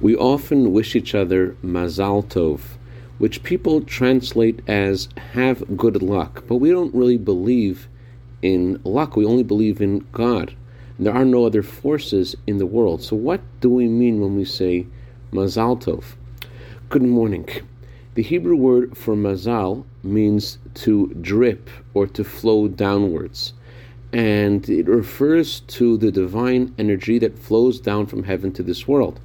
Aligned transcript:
We 0.00 0.16
often 0.16 0.72
wish 0.72 0.96
each 0.96 1.14
other 1.14 1.56
mazal 1.62 2.24
tov, 2.24 2.60
which 3.18 3.44
people 3.44 3.80
translate 3.80 4.60
as 4.66 5.08
have 5.32 5.76
good 5.76 6.02
luck, 6.02 6.44
but 6.48 6.56
we 6.56 6.70
don't 6.70 6.94
really 6.94 7.16
believe 7.16 7.88
in 8.42 8.80
luck. 8.82 9.14
We 9.16 9.24
only 9.24 9.44
believe 9.44 9.80
in 9.80 10.04
God. 10.10 10.54
And 10.98 11.06
there 11.06 11.14
are 11.14 11.24
no 11.24 11.46
other 11.46 11.62
forces 11.62 12.34
in 12.46 12.58
the 12.58 12.66
world. 12.66 13.02
So, 13.02 13.14
what 13.14 13.40
do 13.60 13.70
we 13.70 13.86
mean 13.86 14.20
when 14.20 14.36
we 14.36 14.44
say 14.44 14.86
mazal 15.32 15.80
tov? 15.80 16.16
Good 16.88 17.02
morning. 17.02 17.48
The 18.14 18.22
Hebrew 18.22 18.56
word 18.56 18.96
for 18.96 19.14
mazal 19.14 19.84
means 20.02 20.58
to 20.74 21.08
drip 21.20 21.70
or 21.94 22.06
to 22.08 22.24
flow 22.24 22.66
downwards. 22.68 23.54
And 24.12 24.68
it 24.68 24.86
refers 24.86 25.60
to 25.60 25.96
the 25.96 26.12
divine 26.12 26.74
energy 26.78 27.18
that 27.20 27.38
flows 27.38 27.80
down 27.80 28.06
from 28.06 28.24
heaven 28.24 28.52
to 28.52 28.62
this 28.62 28.86
world. 28.86 29.20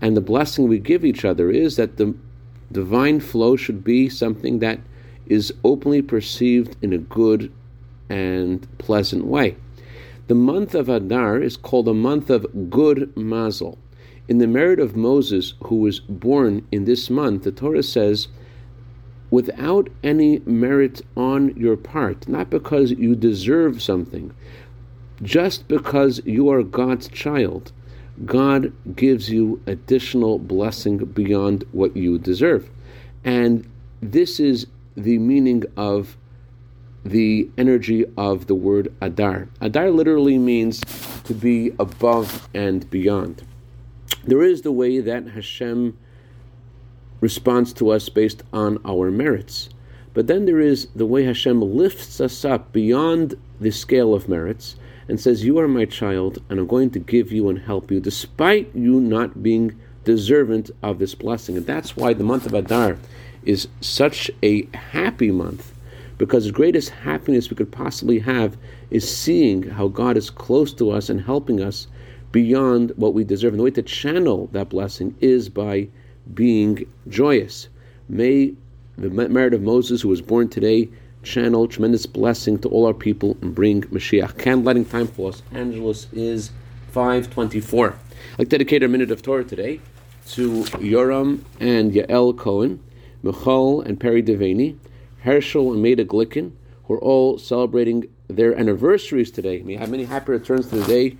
And 0.00 0.16
the 0.16 0.20
blessing 0.20 0.68
we 0.68 0.78
give 0.78 1.04
each 1.04 1.24
other 1.24 1.50
is 1.50 1.76
that 1.76 1.96
the 1.96 2.14
divine 2.70 3.20
flow 3.20 3.56
should 3.56 3.84
be 3.84 4.08
something 4.08 4.58
that 4.58 4.80
is 5.26 5.52
openly 5.64 6.02
perceived 6.02 6.76
in 6.82 6.92
a 6.92 6.98
good 6.98 7.52
and 8.08 8.66
pleasant 8.78 9.24
way. 9.24 9.56
The 10.26 10.34
month 10.34 10.74
of 10.74 10.88
Adar 10.88 11.40
is 11.40 11.56
called 11.56 11.88
a 11.88 11.94
month 11.94 12.30
of 12.30 12.70
good 12.70 13.14
mazel. 13.16 13.78
In 14.26 14.38
the 14.38 14.46
merit 14.46 14.80
of 14.80 14.96
Moses, 14.96 15.54
who 15.64 15.76
was 15.76 16.00
born 16.00 16.66
in 16.72 16.84
this 16.84 17.10
month, 17.10 17.44
the 17.44 17.52
Torah 17.52 17.82
says, 17.82 18.28
without 19.30 19.88
any 20.02 20.38
merit 20.46 21.02
on 21.16 21.54
your 21.56 21.76
part, 21.76 22.26
not 22.28 22.48
because 22.50 22.92
you 22.92 23.14
deserve 23.14 23.82
something, 23.82 24.32
just 25.22 25.68
because 25.68 26.22
you 26.24 26.48
are 26.48 26.62
God's 26.62 27.08
child, 27.08 27.72
God 28.24 28.72
gives 28.94 29.28
you 29.28 29.60
additional 29.66 30.38
blessing 30.38 30.98
beyond 30.98 31.64
what 31.72 31.96
you 31.96 32.18
deserve. 32.18 32.70
And 33.24 33.68
this 34.00 34.38
is 34.38 34.66
the 34.96 35.18
meaning 35.18 35.64
of 35.76 36.16
the 37.04 37.50
energy 37.58 38.04
of 38.16 38.46
the 38.46 38.54
word 38.54 38.94
Adar. 39.00 39.48
Adar 39.60 39.90
literally 39.90 40.38
means 40.38 40.80
to 41.24 41.34
be 41.34 41.72
above 41.78 42.48
and 42.54 42.88
beyond. 42.90 43.42
There 44.24 44.42
is 44.42 44.62
the 44.62 44.72
way 44.72 45.00
that 45.00 45.28
Hashem 45.28 45.98
responds 47.20 47.72
to 47.74 47.90
us 47.90 48.08
based 48.08 48.42
on 48.52 48.78
our 48.84 49.10
merits. 49.10 49.68
But 50.14 50.28
then 50.28 50.46
there 50.46 50.60
is 50.60 50.88
the 50.94 51.06
way 51.06 51.24
Hashem 51.24 51.60
lifts 51.60 52.20
us 52.20 52.44
up 52.44 52.72
beyond 52.72 53.34
the 53.60 53.70
scale 53.70 54.14
of 54.14 54.28
merits 54.28 54.76
and 55.08 55.20
says, 55.20 55.44
You 55.44 55.58
are 55.58 55.68
my 55.68 55.84
child, 55.84 56.42
and 56.48 56.58
I'm 56.58 56.66
going 56.66 56.90
to 56.90 56.98
give 56.98 57.32
you 57.32 57.48
and 57.48 57.58
help 57.58 57.90
you, 57.90 58.00
despite 58.00 58.74
you 58.74 59.00
not 59.00 59.42
being 59.42 59.78
deserving 60.04 60.66
of 60.82 60.98
this 60.98 61.14
blessing. 61.14 61.56
And 61.56 61.66
that's 61.66 61.96
why 61.96 62.14
the 62.14 62.24
month 62.24 62.46
of 62.46 62.54
Adar 62.54 62.98
is 63.44 63.68
such 63.80 64.30
a 64.42 64.66
happy 64.74 65.30
month 65.30 65.74
because 66.18 66.44
the 66.46 66.52
greatest 66.52 66.90
happiness 66.90 67.50
we 67.50 67.56
could 67.56 67.72
possibly 67.72 68.18
have 68.20 68.56
is 68.90 69.16
seeing 69.16 69.62
how 69.62 69.88
God 69.88 70.16
is 70.16 70.30
close 70.30 70.72
to 70.74 70.90
us 70.90 71.08
and 71.08 71.20
helping 71.20 71.60
us 71.60 71.88
beyond 72.32 72.92
what 72.96 73.14
we 73.14 73.24
deserve. 73.24 73.52
And 73.52 73.60
the 73.60 73.64
way 73.64 73.70
to 73.72 73.82
channel 73.82 74.48
that 74.52 74.68
blessing 74.68 75.14
is 75.20 75.48
by 75.48 75.88
being 76.32 76.86
joyous. 77.08 77.68
May 78.08 78.54
the 78.96 79.10
merit 79.10 79.54
of 79.54 79.62
Moses, 79.62 80.02
who 80.02 80.08
was 80.08 80.22
born 80.22 80.48
today, 80.48 80.88
channel 81.24 81.66
tremendous 81.66 82.06
blessing 82.06 82.58
to 82.58 82.68
all 82.68 82.86
our 82.86 82.94
people 82.94 83.36
and 83.40 83.54
bring 83.54 83.82
Mashiach. 83.84 84.34
Candlelighting 84.34 84.88
time 84.90 85.08
for 85.08 85.30
Los 85.30 85.42
Angeles 85.52 86.06
is 86.12 86.50
524. 86.92 87.88
I'd 87.88 88.38
like 88.38 88.38
to 88.38 88.44
dedicate 88.44 88.82
a 88.82 88.88
minute 88.88 89.10
of 89.10 89.22
Torah 89.22 89.44
today 89.44 89.80
to 90.28 90.62
Yoram 90.80 91.42
and 91.58 91.92
Yael 91.92 92.36
Cohen, 92.36 92.82
Michal 93.22 93.80
and 93.80 93.98
Perry 93.98 94.22
Devaney, 94.22 94.76
Herschel 95.20 95.72
and 95.72 95.82
Maida 95.82 96.04
Glicken, 96.04 96.52
who 96.84 96.94
are 96.94 97.00
all 97.00 97.38
celebrating 97.38 98.06
their 98.28 98.56
anniversaries 98.56 99.30
today. 99.30 99.62
May 99.62 99.76
have 99.76 99.90
many 99.90 100.04
happy 100.04 100.32
returns 100.32 100.68
to 100.68 100.76
the 100.76 100.86
day. 100.86 101.16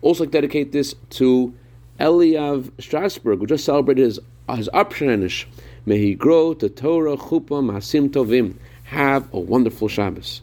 Also, 0.00 0.24
like 0.24 0.30
dedicate 0.30 0.72
this 0.72 0.94
to 1.10 1.54
Eliav 2.02 2.64
Strasberg, 2.78 3.38
who 3.38 3.46
just 3.46 3.64
celebrated 3.64 4.02
his, 4.02 4.18
his 4.56 4.68
Upsherinish. 4.74 5.44
May 5.86 5.98
he 5.98 6.14
grow 6.14 6.52
to 6.54 6.68
Torah, 6.68 7.16
Chuppah, 7.16 7.62
Masim 7.62 8.08
Tovim. 8.08 8.56
Have 8.84 9.32
a 9.32 9.38
wonderful 9.38 9.86
Shabbos. 9.86 10.42